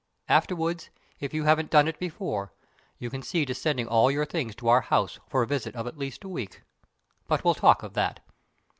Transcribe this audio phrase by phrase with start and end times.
[0.27, 0.85] Afterward,
[1.19, 2.51] if you haven't done it before,
[2.97, 5.85] you can see to sending all your things to our house for a visit of
[5.85, 6.63] at least a week.
[7.27, 8.19] But we'll talk of that!